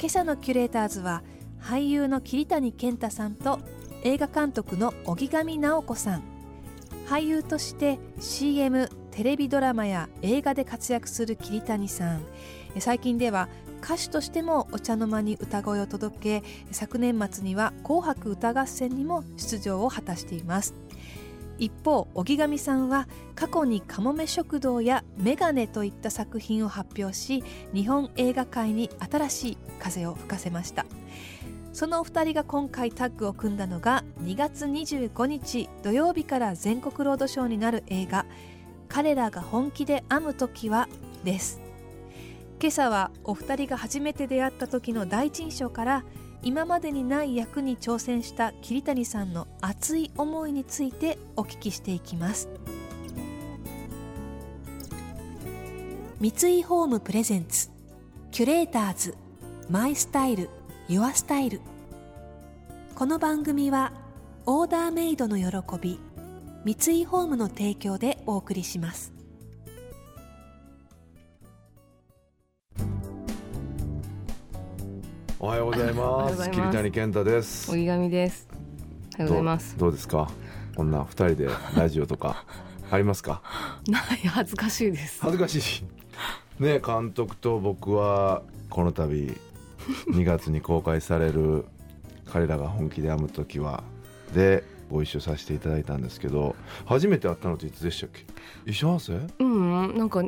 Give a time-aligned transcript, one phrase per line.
[0.00, 1.24] 今朝のキュレーターズは
[1.60, 3.58] 俳優の桐谷健太さんと
[4.04, 6.22] 映画監督の荻上直子さん。
[7.08, 12.22] 俳優として CM テレビドラマや映画で活躍する桐谷さん。
[12.78, 13.48] 最近では
[13.82, 20.74] 歌手としてもお茶の間に歌声を届け昨年末には「紅白歌合戦」にも出場を果たしています。
[21.58, 27.44] 一方荻上さんは過去に「かもめ食堂」や「メガネ」といった作品を発表し
[27.74, 30.86] 日本映画界に新しい風を吹かせました。
[31.72, 38.26] そのお二人が今回タッグを組んだのが2月25日土曜日から全国ロードショーになる映画
[38.88, 40.88] 「彼らが本気で編む時は」
[41.24, 41.60] です。
[42.60, 46.04] 今朝はお二人が初めて出会った時の第一印象から
[46.42, 52.48] 今までにない役に挑戦した桐谷さんの熱い思いについてお聞きしていきます。
[56.20, 57.70] 三井ホームプレゼンツ
[58.32, 59.16] キュレーターズ
[59.70, 60.50] マイスタイル
[60.88, 61.60] ユアスタイル。
[62.94, 63.92] この番組は
[64.46, 66.00] オーダーメイドの喜び
[66.64, 69.17] 三井ホームの提供でお送りします。
[75.40, 76.50] おはようございます。
[76.50, 77.70] 桐谷健太です。
[77.70, 78.48] 荻上です。
[79.18, 79.76] おはようございます。
[79.78, 80.30] どうですか？
[80.76, 82.44] こんな二人でラジオとか
[82.90, 83.42] ありますか？
[83.88, 85.20] ない恥ずかしいです。
[85.22, 85.82] 恥ずかし
[86.60, 86.62] い。
[86.62, 89.36] ね監督と僕はこの度
[90.10, 91.64] 2月に公開される
[92.26, 93.84] 彼らが本気で編む時は
[94.34, 98.26] でご一緒させていただいたんですけど初めて会ったのっていつでしたっけ？
[98.66, 100.24] 一緒合わせうんなんか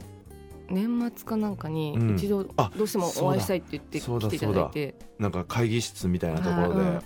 [0.71, 7.01] 年末かなんかに一度どうしてもお会いしたいって言って来ていただいて、なんか会議室みたいなところで、うん、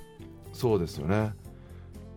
[0.53, 1.33] そうですよね。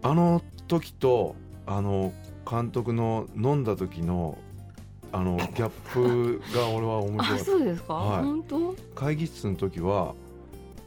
[0.04, 2.14] あの時とあの
[2.50, 4.38] 監督の飲んだ時の
[5.12, 8.76] あのギャップが俺は面白い そうですか、はい、本当？
[8.94, 10.14] 会議室の時は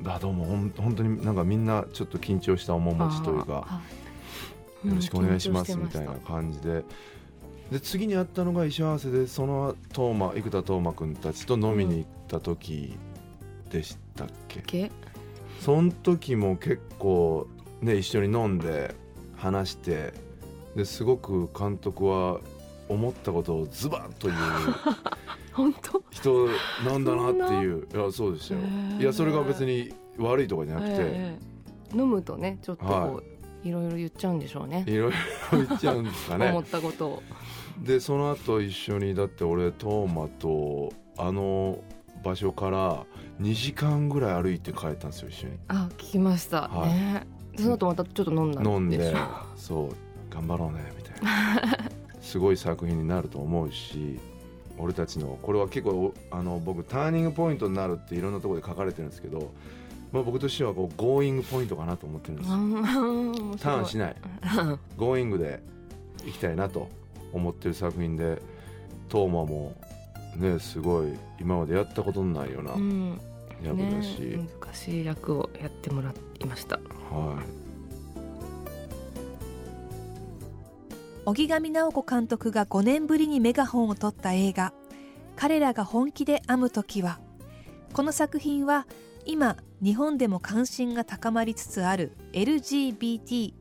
[0.03, 3.81] だどうもほん本当になんかみんなちょっと緊張した面持ちというか、
[4.84, 6.84] よろしくお願いしますみたいな感じで。
[7.70, 12.97] で次に会ったのが石合わせでそのトーマ生田斗真君たちと飲みに行った時
[13.70, 14.91] でしたっけ、うん、
[15.60, 17.47] その時も結構
[17.81, 18.94] ね一緒に飲んで
[19.36, 20.12] 話して
[20.75, 22.41] ですごく監督は
[22.88, 24.38] 思ったことをズバッと言う。
[25.52, 26.02] 本当？
[26.10, 26.48] 人
[26.84, 27.87] なんだなっていう。
[27.92, 28.60] いやそうでしたよ
[28.98, 31.50] いやそれが別に悪いとかじゃなくて。
[31.92, 33.25] 飲むとねちょっとこう、はい、
[33.62, 34.84] いろいろ言っちゃうんでしょうね。
[34.87, 36.48] いろいろ言っちゃうんですかね。
[36.48, 37.22] 思ったことを。
[37.82, 41.78] でその後一緒にだって俺トーマとあの
[42.22, 43.06] 場所から
[43.41, 45.59] 2時間ぐらい歩いて帰ったんですよ一緒に。
[45.69, 47.26] あ聞きました、はい、ね。
[47.56, 49.15] その後またちょっと飲んだん飲んで
[49.56, 49.94] そう
[50.32, 51.91] 頑張ろうねみたいな。
[52.20, 54.20] すごい作品になると思うし
[54.80, 59.52] 俺たちのこれは結構あの僕ターニングポイントになるっていろんなところで書かれてるんですけど、
[60.12, 62.56] まあ、僕としてはこう going point かなと思ってるんですよ。
[63.58, 64.16] ターンしない。
[64.97, 65.62] going で
[66.26, 66.88] いきたいなと
[67.32, 68.40] 思ってる作品で
[69.08, 69.74] トーマも
[70.36, 72.72] ねすごい今までやったことのないような
[73.62, 76.76] 役だし、ね、難しい役をやってもらいました。
[77.10, 77.59] はい
[81.30, 84.72] 荻上直子監督が5年ぶりにメガホンを取った映画
[85.36, 87.20] 「彼らが本気で編む時は」
[87.94, 88.88] この作品は
[89.24, 93.54] 今日本でも関心が高まりつつある LGBT、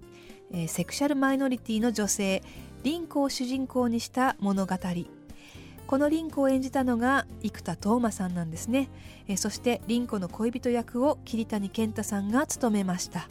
[0.52, 2.41] え、セクシャルマイノリティの女性
[2.81, 4.75] リンコを主人公にした物語。
[5.85, 8.90] このリンコを演じたのが生田斗真さんなんですね。
[9.28, 13.29] えそしてリンコの恋人役を桐谷健太さんが務めました。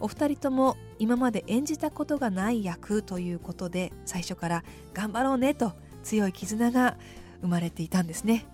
[0.00, 5.72] お二人とも今まで演じたことがない役ということで最初から頑張ろうねと
[6.02, 6.96] 強い絆が
[7.40, 8.46] 生まれていたんですね。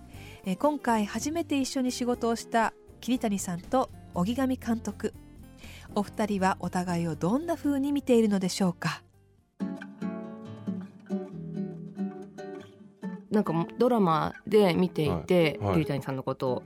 [0.45, 5.13] え今回初めて一緒に仕事をした桐谷さんと荻上監督。
[5.95, 9.03] お二人はお互いをどんな風に見ているのでしょうか？
[13.29, 16.63] なんかドラマで見ていて、はい、桐谷さんのことを、はい、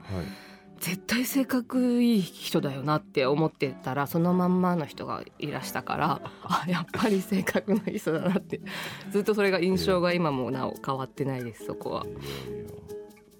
[0.80, 8.60] 絶対性格いい人だよなって思ってたらそのまんまの人がいらしたからあやっぱり性格のいい人だなって
[9.10, 12.06] ずっとそれが印象が今もなお変わってないですそこは。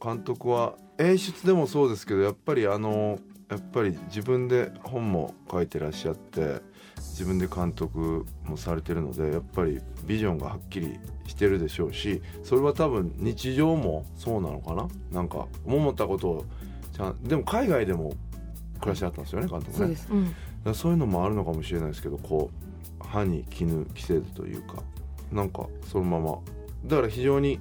[0.03, 3.19] 監督は演出でもそうですけどやっぱりあの
[3.51, 6.61] やっぱり自分で本も書いてらっしゃって
[6.97, 14.89] 自分で監督もされてるのでやっぱりビジョンがはっきりしてるでしょうしそれは多分日常もそうなのかな？
[15.11, 16.45] なんか思ったことを
[16.99, 18.13] ちゃんでも海外でも
[18.81, 19.97] 暮らしあったんですよね監督ね。
[19.97, 20.17] そう
[20.67, 22.51] うん、そういうのもあるのかもしれないですけどこ
[23.01, 24.83] う歯に絹着せずというか
[25.33, 26.39] なんかそのまま。
[26.85, 27.59] だから非常に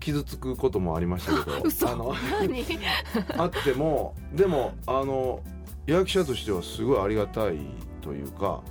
[0.00, 1.56] 傷つくこともありましたけど
[1.90, 2.14] あの
[3.36, 5.40] あってもでもあの
[5.86, 7.58] 役者としてはすごいありがたい
[8.00, 8.62] というか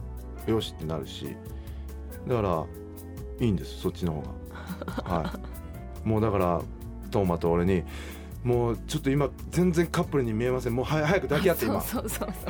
[0.47, 1.35] よしってなるし
[2.27, 2.65] だから
[3.39, 4.21] いいんですそっちの方
[5.03, 5.17] が。
[5.21, 5.39] は
[6.03, 6.07] い。
[6.07, 6.61] もうだから
[7.11, 7.83] トーマと俺に
[8.43, 10.75] もうちょっと今全然カップルに見えません。
[10.75, 11.81] もう早く抱き合って今。
[11.81, 12.01] 早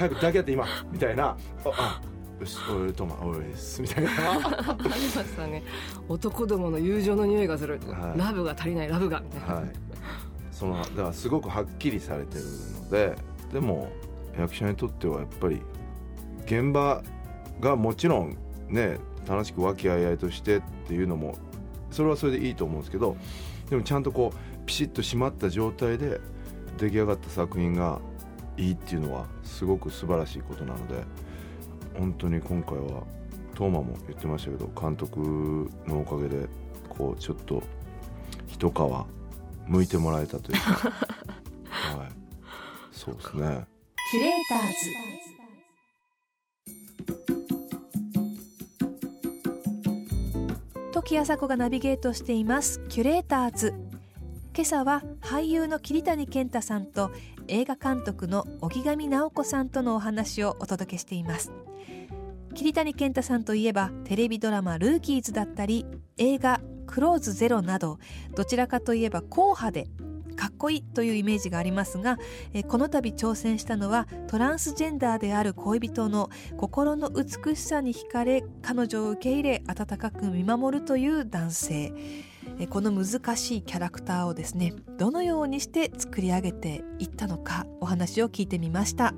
[0.10, 0.66] く抱き合って今。
[0.92, 1.26] みたいな。
[1.26, 2.02] ああ
[2.40, 3.82] よしおいトマおいす。
[3.82, 4.12] みたいな。
[4.12, 5.64] ありましたね。
[6.08, 9.66] 男どもの友情の匂いがする、はい、ラブが足りないラブがみたいな、はい、
[10.52, 12.44] そのだからすごくはっきりされてる
[12.84, 13.16] ので
[13.54, 13.90] でも
[14.38, 15.62] 役者にとってはやっぱり
[16.46, 17.04] 現場
[17.60, 18.38] がもちろん
[18.70, 18.98] ね
[19.28, 21.36] 楽しく和気あいあいとしてっていうのも
[21.92, 23.18] それはそれでいいと思うんですけど
[23.70, 26.20] でもちゃんとこうピシッと締まった状態で
[26.78, 28.00] 出来上がった作品が
[28.58, 31.04] いいっていうのはすごく素晴らしいことなので
[31.98, 33.04] 本当に今回は
[33.56, 36.48] トーマも言ってましたけど監督のおかげで
[36.90, 37.64] こうちょっと
[38.48, 38.74] 一皮
[39.68, 40.92] 向いてもらえたというか。
[41.70, 42.10] はい。
[42.92, 43.68] そうですね。
[44.12, 45.27] キュレーターズ
[50.98, 52.82] 時あさこがナビゲートしています。
[52.90, 53.76] キュレーターズ。
[54.56, 57.12] 今朝は俳優の桐谷健太さんと
[57.48, 61.52] 映画監督の荻上直子さんとのお話をお届けしています。
[62.56, 65.86] 桐谷健太さんといえばテレビドラマ「ルーキーズ」だったり
[66.18, 68.00] 映画「クローズゼロなど
[68.36, 69.88] どちらかといえば硬派で
[70.38, 72.18] かっこいいというイメージがありますが
[72.68, 81.94] この度挑戦したのはトランスジェンダーである恋人の心の美しさに惹かれ彼女を受け入れ温かく見守るという男性。
[82.70, 89.14] この難しいキャラクターをですねどのようにして作り上げていったのかお話を聞いてみました。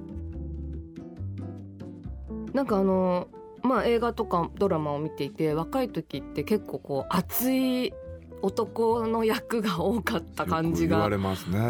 [2.53, 3.27] なんかあの
[3.61, 7.93] まあ映画とかドラマを見ていて若い時って結構こう熱い
[8.41, 11.09] 男の役が多かった感じが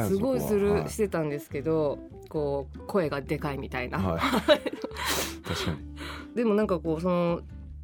[0.07, 1.99] すごいするしてたんですけど
[2.29, 4.19] こう声がでかいみたいな、はい、
[5.47, 6.35] 確かに。
[6.35, 7.41] でもなんかこうその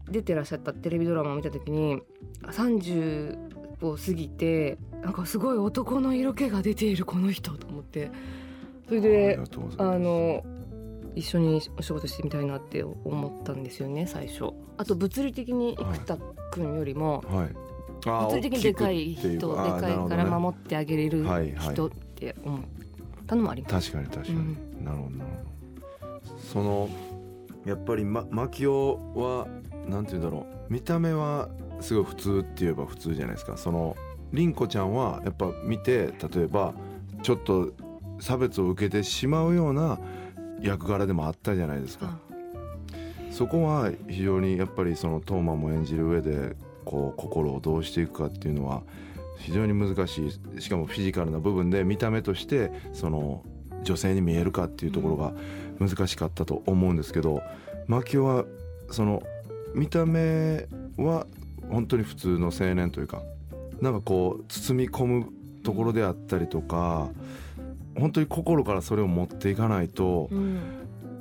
[0.10, 2.02] 出てらっしゃったテレビドラマを見た時に
[2.44, 3.38] 30
[3.82, 8.12] を過ぎてなんかすごい男の色気が出ているこの人と思って。
[8.88, 9.40] それで
[9.80, 10.44] あの
[11.16, 14.52] 一緒にお仕事してみたいなって思ったんですよね最初。
[14.78, 16.18] あと物理的に生田
[16.52, 17.56] 君よりも、はい、
[18.06, 21.26] 物理的にでかい人でかいから守ってあげれる
[21.60, 22.62] 人って思っ
[23.26, 26.40] たのもあります、確かに確かに、うん、なるほどなるほど。
[26.40, 26.90] その
[27.66, 29.48] やっぱり、ま、牧雄は
[29.88, 30.74] なんて言うんだろう。
[30.74, 31.50] 見た目は
[31.80, 33.58] すごい普通って言えば普通じゃないですか。
[33.58, 33.96] その
[34.34, 36.74] 凛子ちゃんはやっぱ見て例えば
[37.22, 37.72] ちょっと
[38.20, 40.00] 差別を受けてしまうような
[40.62, 42.18] 役柄でもあったじゃないですか、
[43.32, 46.56] そこは非常にやっぱりそのトーマも演じる上で
[46.86, 48.84] こう心をどうしていくかっていうのは
[49.40, 50.62] 非常に難しい。
[50.62, 53.44] しかもフィジカルな部分で見た目としてその
[53.84, 55.34] 女性に見えるかっていうところが
[55.80, 57.42] 難しかったと思うんですけど
[57.88, 58.46] 牧雄は
[58.90, 59.22] その
[59.74, 60.68] 見た目
[60.98, 61.28] は
[61.70, 63.22] 本当に普通の青年というか
[63.82, 65.26] なんかこう包み込む
[65.64, 67.10] ところであったりとか
[67.98, 70.60] 本当に心からそれを持っていかないと、うん、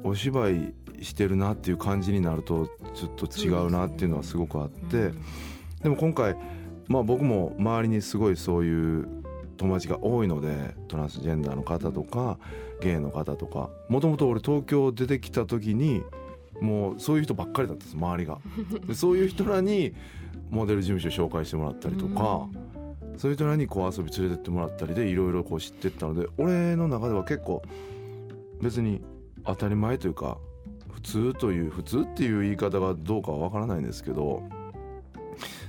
[0.02, 5.22] お芝居してるなっていう感じになるとちょっと違うなっていうのはすごくあって、うん、
[5.84, 6.34] でも今回、
[6.88, 9.06] まあ、僕も周りにすごいそういう
[9.58, 12.38] 友達が多いのでトランスジェンダーの方とか
[12.80, 16.02] ゲイの方とかもともと俺東京出てきた時に
[16.60, 18.38] もうそういう人ばっかりだったんです周りが。
[18.88, 19.92] でそういう人らに
[20.50, 22.48] モデル事務所紹介してもらったりとか、
[23.12, 27.62] うん、そういう人らにこう遊び連れてってもらったりでいろいろこう知ってったので俺の中では結構
[28.62, 29.02] 別に
[29.44, 30.38] 当たり前というか
[30.92, 34.42] 普通という普通っていう言い方がどうかはわからないんですけど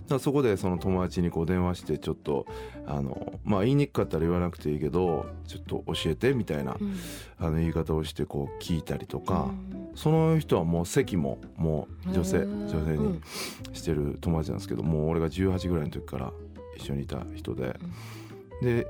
[0.07, 2.45] だそこでその友達にこう電話してちょっと
[2.85, 6.95] あのまあ言いにくかったら言わなくていいけどちょっと教えてみたいな、うん、
[7.39, 13.21] あの言い方をしてこう聞いたりとか、うん、その人はもう席ももう女性女性に
[13.73, 16.31] してる友達なんですけどもう俺が18ぐらいの時から
[16.77, 17.77] 一緒にいた人で、
[18.61, 18.87] うん、で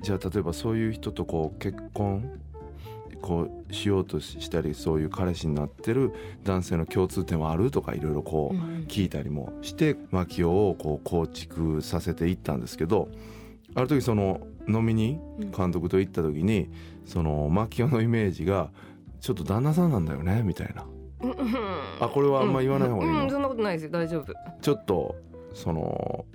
[0.00, 2.40] じゃあ例えばそういう人とこう結婚
[3.20, 6.12] こうしようとしたりそういう彼氏になってる
[6.44, 8.56] 男性の共通点はあるとかいろいろこう
[8.86, 13.08] 聞いたりもして牧雄をこう構築させていったんですけど
[13.74, 15.18] ある時その飲みに
[15.56, 16.70] 監督と行った時に、
[17.06, 18.70] その牧雄のイメージが
[19.20, 20.86] ちょっと旦那さんなんだよねみたいな、
[22.00, 23.84] あこれはあんま言わない方がいいの、うん、そんなことないです。
[23.84, 24.34] よ大丈夫。
[24.60, 25.16] ちょっと
[25.54, 26.26] その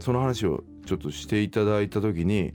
[0.00, 2.52] その話をちょっとしていただいた時に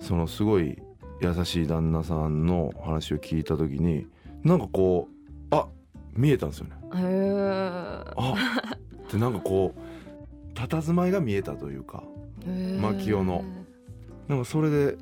[0.00, 0.78] そのすごい
[1.22, 4.06] 優しい旦那さんの話を聞いた時に
[4.42, 5.68] なんかこうあ
[6.12, 6.72] 見えたんですよね。
[6.94, 8.34] へあ
[9.04, 12.02] ってなんかこう佇まいが見えたというか
[12.80, 13.44] 牧雄の。
[14.28, 14.96] なんかそれで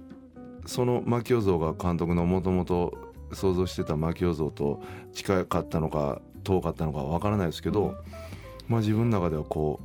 [0.67, 2.97] その牧雄像が監督のもともと
[3.33, 7.95] 想像してた牧雄像と近かったのか遠かったのかわからないですけど、うん、
[8.69, 9.81] まあ自分の中ではこ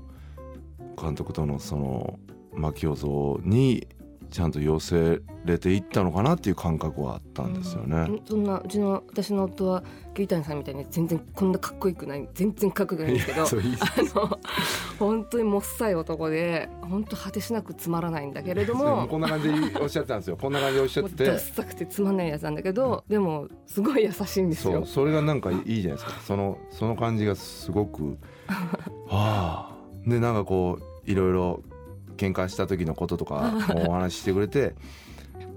[0.97, 2.19] う監督とのその
[2.53, 3.87] 牧雄像に
[4.35, 7.95] ちゃんと寄せれていったのかなっていう感覚はあったんですよね。
[7.95, 9.81] うん、そんなうちの私の夫は
[10.13, 14.39] 桐谷さんみたいに全然こんなかっこよくない全然かっこよくないんですけどあの
[14.99, 20.35] 本当にもっさい男で本当果てしなくつまらないんだけれどもこんな感じでおっしゃってたんですよ。
[20.35, 21.15] こんな感じでおっしゃって。
[21.15, 23.09] てダッサくてつまんないやつなんだけど、う。
[23.09, 24.85] ん、でもすごい優しいんですよ。
[24.85, 26.19] それがなんかいいじゃないですか。
[26.21, 28.17] そのその感じがすごく
[29.07, 29.75] はあ。
[30.05, 31.63] でなんかこういろいろ
[32.15, 34.75] 喧嘩した時のこととかも お話ししてくれて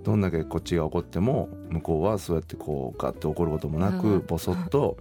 [0.03, 4.97] どんだけこっちが怒っても向こうはそうやってこうガッて怒ることもなくボソッと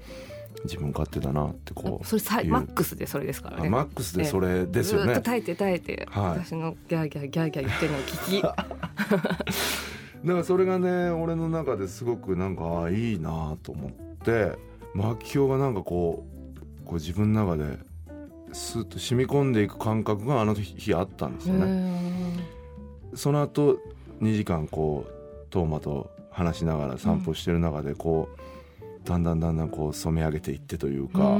[0.63, 3.69] 自分勝手だなってこうそれマックスでそれですからね。
[3.69, 5.13] マックスでそれですよね。
[5.13, 8.41] ずっと耐えて耐えて、はい、私のギャーギャーギャーギャー言ってるのを聞き。
[10.25, 13.91] だからそれがね俺の中ですごくなんかあいいなと思っ
[14.23, 14.53] て
[14.93, 17.77] 牧雄がなんかこうこう自分の中で
[18.53, 22.43] スッと染み込んでいく感覚があの日あったんですよね。
[23.13, 23.79] その後
[24.21, 31.39] 2時間こうトーマと話しながら散歩してる中でこう、だんだんだんだんこう染め上げていってというか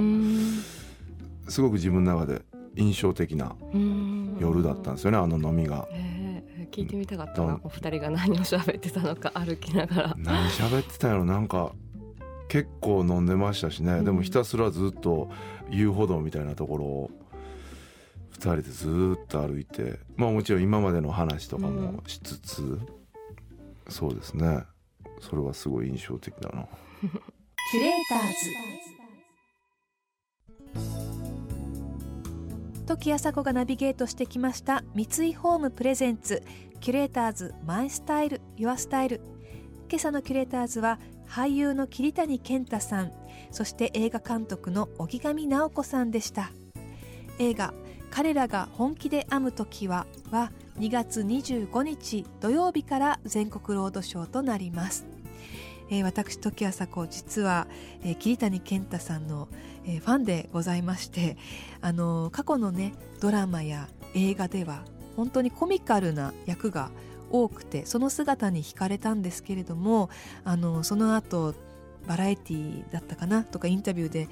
[1.50, 2.42] すごく自分の中で
[2.76, 3.56] 印象的な
[4.40, 5.88] 夜だったんですよねあの飲みが。
[6.72, 10.16] 聞いてみたかったなお二人が何を喋ってたのか歩きながら。
[10.18, 11.72] 何喋ってたのなんか
[12.48, 15.30] 結構飲んでましたしね、うん、でもひたすらずっと
[15.70, 17.12] 遊歩道みたいなところを
[18.34, 22.88] 2人でずっと歩いてまあもちろん今までの話とかもしつつ、うん、
[23.90, 24.64] そうですね。
[25.20, 26.68] それはすごい印象的だな。
[27.72, 28.36] キュレーターズ。
[32.86, 36.42] 時あさこがナビゲートしてきました三井ホームプレゼンツ
[36.80, 39.22] キュレーターズマイスタイルユアスタイル。
[39.90, 43.12] 今朝のキュレーターズは俳優の桐谷健太さん
[43.52, 46.52] そして映画監督の荻上直子さんでした。
[47.40, 47.74] 映画
[48.10, 55.06] 「彼らが本気で編む時は」は2月25日土曜日から全国ロードショーとなります。
[55.90, 57.68] えー、私時あさこ実は、
[58.04, 59.48] えー、桐谷健太さんの、
[59.86, 61.38] えー、ファンでございまして
[61.80, 64.84] あのー、過去のねドラマや映画では
[65.16, 66.92] 本当にコミカルな役が
[67.30, 70.10] 多くてその姿に惹かれたんですけれども
[70.44, 71.56] あのその後
[72.08, 74.30] バラエティだったかなとかインタビューで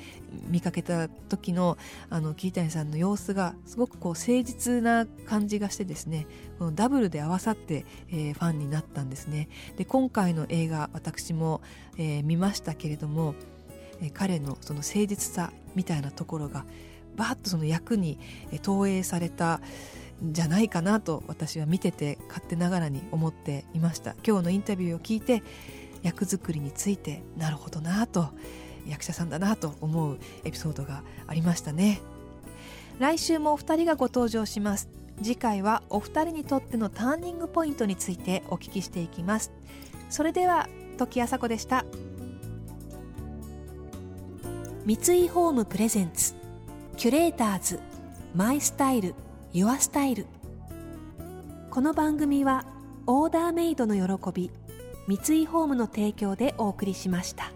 [0.47, 1.77] 見かけた時の
[2.09, 6.25] あの桐谷さんの様子がすごくこう誠実な感じがしてですね
[6.57, 9.49] このダブルで合わさって、えー、ファンになったんですね。
[9.75, 11.61] で今回の映画私も、
[11.97, 13.35] えー、見ましたけれども、
[14.01, 16.65] えー、彼のその誠実さみたいなところが
[17.17, 18.19] バーッとその役に
[18.61, 19.59] 投影された
[20.24, 24.15] じゃないかなと私は見てて勝手ながらに思っていました。
[24.25, 25.43] 今日のインタビューを聞いて
[26.03, 28.29] 役作りについてなるほどなと
[28.88, 32.00] 役者さんだなと思うエピソードがありましたね。
[33.00, 34.89] 来週もお二人がご登場します。
[35.22, 39.51] 次回はお二人にとってのターニングポイントについてお聞きしていきます。
[40.10, 41.86] それでは時あさこでした。
[44.86, 46.36] 三井ホームプレゼンツ
[46.95, 47.79] キュレーターズ
[48.36, 49.15] マイスタイル。
[49.55, 50.25] ユアスタイル
[51.71, 52.65] この番組は
[53.07, 54.51] オーダーメイドの喜び
[55.07, 57.53] 三井ホームの提供でお送りしました。